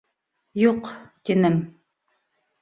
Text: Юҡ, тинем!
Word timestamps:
Юҡ, 0.61 0.89
тинем! 1.31 1.61